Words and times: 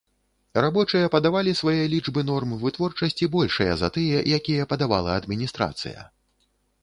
Рабочыя 0.63 1.09
падавалі 1.15 1.51
свае 1.59 1.83
лічбы 1.93 2.23
норм 2.29 2.55
вытворчасці, 2.63 3.29
большыя 3.37 3.73
за 3.81 3.89
тыя, 3.99 4.23
якія 4.37 4.63
падавала 4.71 5.11
адміністрацыя. 5.19 6.01